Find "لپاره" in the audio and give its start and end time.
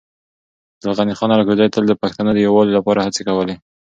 2.77-3.03